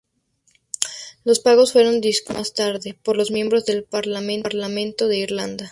Los 1.23 1.41
pagos 1.41 1.73
fueron 1.73 2.01
discutidos 2.01 2.39
más 2.39 2.53
tarde 2.55 2.97
por 3.03 3.15
los 3.15 3.29
miembros 3.29 3.65
del 3.67 3.83
Parlamento 3.83 5.07
de 5.07 5.17
Irlanda. 5.19 5.69